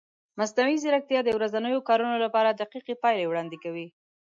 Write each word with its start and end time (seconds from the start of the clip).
مصنوعي 0.39 0.75
ځیرکتیا 0.83 1.19
د 1.23 1.29
ورځنیو 1.37 1.85
کارونو 1.89 2.15
لپاره 2.25 2.49
دقیقې 2.61 2.95
پایلې 3.03 3.25
وړاندې 3.27 3.57
کوي. 3.63 3.87